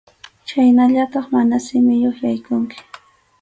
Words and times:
Chhaynallataq 0.47 1.25
mana 1.33 1.57
simiyuq 1.67 2.17
yaykunki. 2.25 2.77